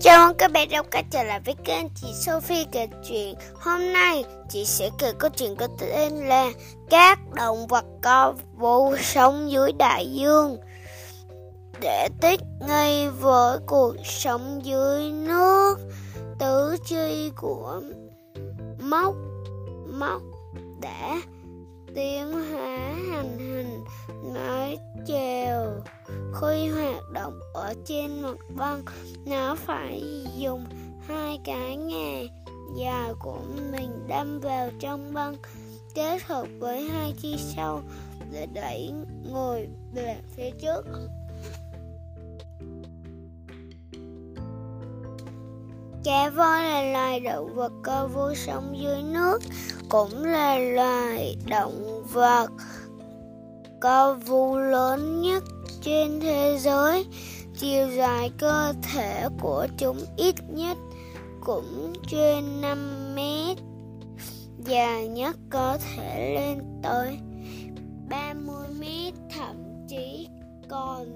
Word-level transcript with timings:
Chào 0.00 0.28
mừng 0.28 0.36
các 0.36 0.52
bạn 0.52 0.68
đã 0.70 0.82
quay 0.82 1.04
trở 1.10 1.22
lại 1.22 1.40
với 1.44 1.54
kênh 1.64 1.88
chị 1.94 2.06
Sophie 2.14 2.64
kể 2.72 2.88
chuyện. 3.08 3.34
Hôm 3.54 3.92
nay, 3.92 4.24
chị 4.48 4.64
sẽ 4.64 4.90
kể 4.98 5.12
câu 5.18 5.30
chuyện 5.30 5.56
có 5.56 5.68
tên 5.78 6.12
là 6.12 6.50
Các 6.90 7.18
động 7.34 7.66
vật 7.66 7.84
có 8.02 8.34
vô 8.54 8.94
sống 9.00 9.50
dưới 9.50 9.72
đại 9.72 10.12
dương. 10.12 10.56
Để 11.80 12.08
tích 12.20 12.40
ngay 12.68 13.08
với 13.08 13.58
cuộc 13.66 13.94
sống 14.04 14.60
dưới 14.64 15.12
nước, 15.12 15.78
Tứ 16.38 16.76
chi 16.84 17.30
của 17.36 17.80
móc 18.80 19.14
móc 19.86 20.22
đã 20.80 21.20
tiến 21.94 22.32
hóa 22.32 22.94
hành 23.12 23.38
hình 23.38 23.84
mái 24.34 24.78
chèo, 25.06 25.72
khuy 26.32 26.68
hoạt 26.68 27.07
động 27.28 27.40
ở 27.52 27.74
trên 27.84 28.22
mặt 28.22 28.36
băng 28.56 28.82
nó 29.26 29.54
phải 29.54 30.24
dùng 30.36 30.64
hai 31.06 31.38
cái 31.44 31.76
ngà 31.76 32.20
dài 32.76 33.12
của 33.18 33.38
mình 33.72 34.06
đâm 34.08 34.40
vào 34.40 34.70
trong 34.80 35.14
băng 35.14 35.34
kết 35.94 36.22
hợp 36.22 36.46
với 36.58 36.82
hai 36.82 37.14
chi 37.22 37.36
sau 37.56 37.82
để 38.32 38.46
đẩy 38.54 38.92
ngồi 39.30 39.68
về 39.94 40.16
phía 40.36 40.50
trước. 40.50 40.86
Cá 46.04 46.30
voi 46.30 46.62
là 46.62 46.82
loài 46.92 47.20
động 47.20 47.54
vật 47.54 47.72
có 47.82 48.08
vô 48.14 48.34
sống 48.34 48.76
dưới 48.80 49.02
nước, 49.02 49.38
cũng 49.88 50.24
là 50.24 50.58
loài 50.58 51.36
động 51.46 52.04
vật 52.12 52.48
có 53.80 54.14
vú 54.26 54.56
lớn 54.56 55.20
nhất 55.20 55.44
trên 55.80 56.20
thế 56.20 56.58
giới. 56.60 57.06
Chiều 57.58 57.90
dài 57.90 58.30
cơ 58.38 58.72
thể 58.82 59.28
của 59.40 59.66
chúng 59.78 59.98
ít 60.16 60.34
nhất 60.48 60.78
cũng 61.40 61.92
trên 62.08 62.60
5 62.60 63.14
mét. 63.14 63.56
Dài 64.58 65.08
nhất 65.08 65.36
có 65.50 65.78
thể 65.78 66.34
lên 66.34 66.58
tới 66.82 67.18
30 68.10 68.68
mét, 68.80 69.14
thậm 69.30 69.56
chí 69.88 70.28
còn 70.68 71.06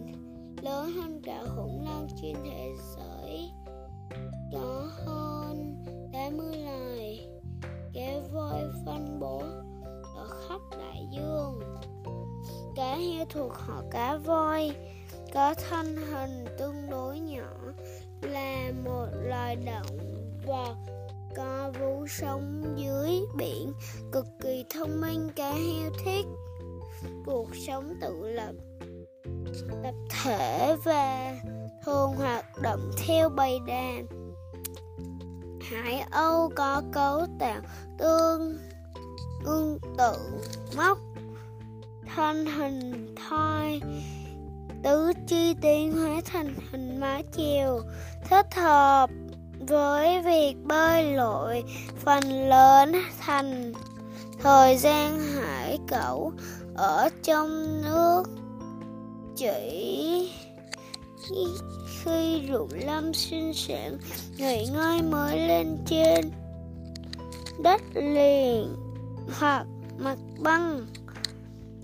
lớn 0.63 0.93
hơn 0.97 1.21
cả 1.25 1.43
khủng 1.57 1.85
long 1.85 2.09
trên 2.23 2.35
thế 2.45 2.52
heo 13.03 13.25
thuộc 13.31 13.55
họ 13.55 13.83
cá 13.91 14.17
voi, 14.17 14.71
có 15.35 15.55
thân 15.69 15.97
hình 15.97 16.45
tương 16.59 16.91
đối 16.91 17.19
nhỏ, 17.19 17.53
là 18.23 18.73
một 18.85 19.07
loài 19.23 19.57
động 19.57 19.99
vật 20.47 20.75
có 21.37 21.73
vú 21.81 22.07
sống 22.07 22.75
dưới 22.77 23.21
biển, 23.37 23.73
cực 24.13 24.27
kỳ 24.43 24.65
thông 24.71 25.01
minh, 25.01 25.29
cá 25.37 25.51
heo 25.51 25.91
thích 26.05 26.27
cuộc 27.27 27.49
sống 27.67 27.95
tự 28.01 28.29
lập, 28.29 28.53
tập 29.83 29.95
thể 30.11 30.77
và 30.85 31.37
thường 31.85 32.13
hoạt 32.17 32.45
động 32.63 32.91
theo 33.07 33.29
bầy 33.29 33.59
đàn. 33.67 34.07
Hải 35.61 36.01
âu 36.11 36.51
có 36.57 36.83
cấu 36.93 37.27
tạo 37.39 37.61
tương 37.99 38.59
tương 39.45 39.79
tự 39.99 40.13
móc 40.77 40.99
thân 42.17 42.47
hình 42.47 43.15
thoi, 43.29 43.81
tứ 44.83 45.13
chi 45.27 45.55
tiến 45.61 45.93
hóa 45.93 46.21
thành 46.25 46.55
hình 46.71 47.01
mái 47.01 47.23
chiều, 47.33 47.81
thích 48.31 48.55
hợp 48.55 49.11
với 49.69 50.23
việc 50.23 50.55
bơi 50.65 51.13
lội 51.13 51.65
phần 52.05 52.49
lớn 52.49 52.93
thành 53.21 53.73
thời 54.43 54.77
gian 54.77 55.19
hải 55.19 55.79
cẩu 55.89 56.33
ở 56.75 57.09
trong 57.23 57.83
nước. 57.83 58.23
Chỉ 59.37 60.33
khi 62.05 62.43
ruộng 62.49 62.71
lâm 62.87 63.15
sinh 63.15 63.55
sản, 63.55 63.99
nghỉ 64.39 64.67
ngơi 64.67 65.03
mới 65.03 65.39
lên 65.49 65.79
trên 65.87 66.31
đất 67.63 67.83
liền 67.95 68.77
hoặc 69.41 69.67
mặt 69.99 70.19
băng 70.39 70.87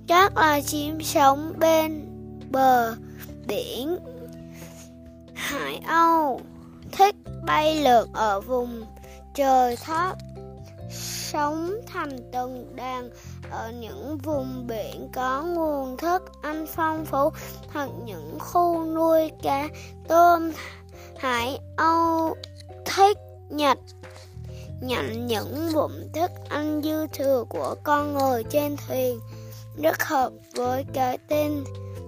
chắc 0.08 0.36
là 0.36 0.60
chim 0.60 1.00
sống 1.00 1.52
bên 1.58 2.06
bờ 2.50 2.94
biển. 3.46 3.98
Hải 5.34 5.80
âu 5.86 6.40
thích 6.92 7.14
bay 7.46 7.80
lượn 7.82 8.08
ở 8.12 8.40
vùng 8.40 8.84
trời 9.34 9.76
thấp, 9.76 10.16
sống 10.90 11.70
thành 11.86 12.18
từng 12.32 12.76
đàn 12.76 13.10
ở 13.50 13.72
những 13.80 14.18
vùng 14.18 14.66
biển 14.66 15.08
có 15.12 15.42
nguồn 15.42 15.96
thức 15.96 16.22
ăn 16.42 16.66
phong 16.74 17.04
phú 17.04 17.30
hoặc 17.72 17.90
những 18.04 18.38
khu 18.38 18.84
nuôi 18.84 19.30
cá 19.42 19.68
tôm. 20.08 20.52
Hải 21.18 21.58
âu 21.76 22.36
thích 22.84 23.18
nhặt 23.48 23.78
nhận 24.80 25.26
những 25.26 25.70
bụng 25.74 26.08
thức 26.14 26.30
ăn 26.48 26.80
dư 26.84 27.06
thừa 27.06 27.44
của 27.48 27.74
con 27.82 28.14
người 28.14 28.44
trên 28.50 28.76
thuyền 28.76 29.20
rất 29.82 30.02
hợp 30.02 30.32
với 30.56 30.84
cái 30.92 31.18
tên 31.28 31.64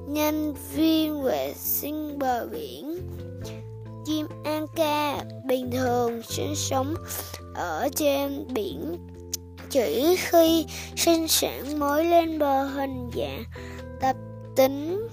nhân 0.09 0.55
viên 0.75 1.23
vệ 1.23 1.55
sinh 1.57 2.19
bờ 2.19 2.47
biển. 2.47 2.99
Chim 4.07 4.27
an 4.45 4.67
ca 4.77 5.25
bình 5.49 5.71
thường 5.71 6.23
sinh 6.23 6.55
sống 6.57 6.95
ở 7.55 7.89
trên 7.97 8.55
biển, 8.55 9.09
chỉ 9.71 10.17
khi 10.19 10.67
sinh 10.97 11.29
sản 11.29 11.79
mới 11.79 12.05
lên 12.05 12.39
bờ 12.39 12.65
hình 12.65 13.11
dạng 13.17 13.45
tập 14.01 14.17
tính 14.57 15.09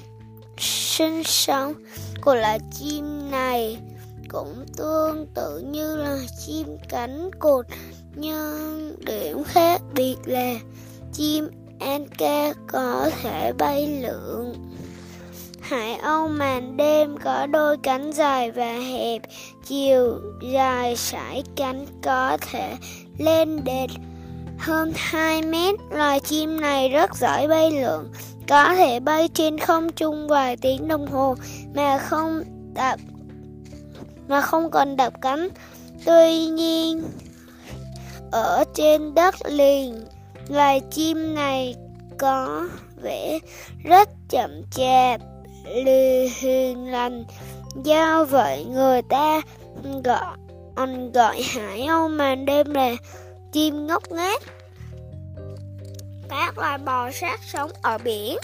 sinh 0.58 1.24
sống 1.24 1.74
của 2.22 2.36
loài 2.36 2.60
chim 2.72 3.32
này 3.32 3.78
cũng 4.30 4.66
tương 4.78 5.28
tự 5.34 5.60
như 5.60 5.96
là 5.96 6.18
chim 6.46 6.78
cánh 6.90 7.30
cụt, 7.40 7.66
nhưng 8.16 8.96
điểm 9.06 9.44
khác 9.44 9.82
biệt 9.94 10.16
là 10.26 10.54
chim 11.14 11.48
Anka 11.80 12.54
có 12.68 13.10
thể 13.22 13.54
bay 13.58 13.88
lượn. 14.02 14.54
Hải 15.62 15.96
âu 15.96 16.28
màn 16.28 16.78
đêm 16.78 17.18
có 17.24 17.46
đôi 17.46 17.78
cánh 17.78 18.12
dài 18.12 18.52
và 18.52 18.74
hẹp, 18.74 19.22
chiều 19.66 20.20
dài 20.52 20.96
sải 20.96 21.44
cánh 21.56 21.86
có 22.04 22.38
thể 22.52 22.76
lên 23.18 23.64
đến 23.64 23.90
hơn 24.58 24.92
2 24.96 25.42
mét. 25.42 25.76
Loài 25.90 26.20
chim 26.20 26.62
này 26.62 26.90
rất 26.90 27.16
giỏi 27.16 27.48
bay 27.48 27.72
lượn, 27.72 28.12
có 28.48 28.76
thể 28.76 29.00
bay 29.00 29.30
trên 29.34 29.60
không 29.60 29.92
trung 29.92 30.28
vài 30.28 30.58
tiếng 30.58 30.88
đồng 30.88 31.08
hồ 31.08 31.36
mà 31.76 31.98
không 31.98 32.44
đập 32.74 33.00
mà 34.28 34.42
không 34.42 34.72
cần 34.72 34.96
đập 34.96 35.14
cánh. 35.22 35.50
Tuy 36.06 36.46
nhiên, 36.46 37.04
ở 38.32 38.64
trên 38.74 39.14
đất 39.14 39.36
liền 39.46 40.06
Loài 40.50 40.82
chim 40.92 41.36
này 41.36 41.76
có 42.18 42.68
vẻ 43.02 43.40
rất 43.84 44.10
chậm 44.30 44.62
chạp, 44.72 45.22
lì 45.66 46.28
hiền 46.28 46.92
lành. 46.92 47.26
Do 47.84 48.26
vậy 48.26 48.66
người 48.66 49.02
ta 49.02 49.42
gọi 50.04 50.38
anh 50.76 51.12
gọi 51.12 51.42
hải 51.42 51.86
âu 51.86 52.08
màn 52.10 52.46
đêm 52.46 52.74
là 52.74 52.96
chim 53.52 53.88
ngốc 53.88 54.12
nghếch. 54.12 54.42
Các 56.30 56.58
loài 56.58 56.78
bò 56.78 57.12
sát 57.12 57.40
sống 57.44 57.72
ở 57.82 57.98
biển. 57.98 58.38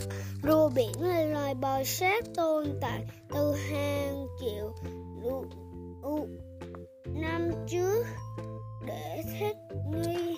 Rùa 0.44 0.70
biển 0.70 0.92
là 1.00 1.24
loài 1.24 1.54
bò 1.54 1.84
sát 1.86 2.26
tồn 2.36 2.80
tại 2.82 3.02
từ 3.34 3.56
hàng 3.56 4.28
triệu 4.42 4.74
năm 7.06 7.52
trước 7.68 8.04
để 8.86 9.24
thích 9.40 9.58
nghi 9.94 10.33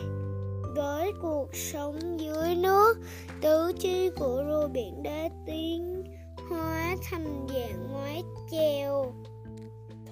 cuộc 1.22 1.56
sống 1.56 2.20
dưới 2.20 2.56
nước. 2.56 2.94
Tứ 3.42 3.72
chi 3.80 4.10
của 4.10 4.44
rùa 4.48 4.68
biển 4.68 5.04
đã 5.04 5.30
tiến 5.46 6.04
hóa 6.50 6.96
thành 7.10 7.48
dạng 7.50 7.92
ngoái 7.92 8.24
chèo, 8.52 9.14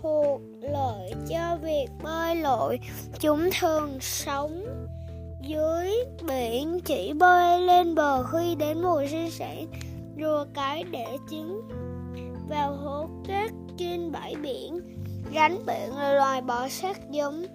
thuộc 0.01 0.41
lợi 0.61 1.13
cho 1.29 1.57
việc 1.61 1.87
bơi 2.03 2.35
lội. 2.35 2.79
Chúng 3.19 3.49
thường 3.59 3.97
sống 4.01 4.65
dưới 5.41 5.91
biển, 6.27 6.79
chỉ 6.85 7.13
bơi 7.13 7.59
lên 7.59 7.95
bờ 7.95 8.23
khi 8.23 8.55
đến 8.55 8.81
mùa 8.81 9.03
sinh 9.11 9.31
sản. 9.31 9.65
Rùa 10.19 10.45
cái 10.53 10.83
để 10.83 11.05
trứng 11.29 11.61
vào 12.49 12.75
hố 12.75 13.09
cát 13.27 13.51
trên 13.77 14.11
bãi 14.11 14.35
biển 14.35 14.79
rắn 15.35 15.65
biển 15.65 15.95
là 15.95 16.13
loài 16.13 16.41
bò 16.41 16.69
sát 16.69 17.11
giống 17.11 17.45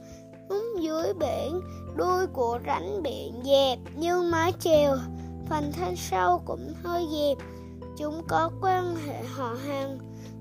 dưới 0.80 1.14
biển 1.14 1.60
đuôi 1.98 2.26
của 2.32 2.58
rắn 2.66 3.02
bị 3.02 3.32
dẹp, 3.44 3.78
nhưng 3.96 4.30
mái 4.30 4.52
chèo 4.60 4.96
phần 5.48 5.72
thân 5.72 5.96
sau 5.96 6.42
cũng 6.46 6.74
hơi 6.84 7.06
dẹp 7.12 7.46
chúng 7.98 8.22
có 8.28 8.50
quan 8.62 8.96
hệ 9.06 9.22
họ 9.36 9.56
hàng 9.66 9.98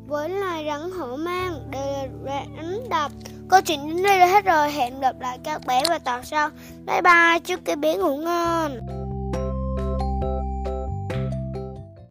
với 0.08 0.30
loài 0.30 0.66
rắn 0.68 0.92
hổ 0.92 1.16
mang 1.16 1.68
để 1.72 2.08
là 2.24 2.46
rắn 2.58 2.90
độc. 2.90 3.12
Câu 3.50 3.62
chuyện 3.62 3.88
đến 3.88 4.04
đây 4.04 4.20
là 4.20 4.26
hết 4.28 4.46
rồi. 4.46 4.72
Hẹn 4.72 5.00
gặp 5.00 5.16
lại 5.20 5.40
các 5.44 5.62
bé 5.68 5.84
vào 5.90 6.00
tuần 6.00 6.24
sau. 6.24 6.50
Bye 6.86 7.02
bye. 7.02 7.40
Chúc 7.46 7.60
các 7.66 7.78
bé 7.78 7.98
ngủ 7.98 8.18
ngon. 8.18 8.72